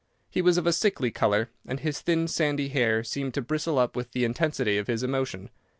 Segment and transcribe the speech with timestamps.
[0.31, 3.95] He was of a sickly colour, and his thin, sandy hair seemed to bristle up
[3.95, 5.51] with the intensity of his emotion.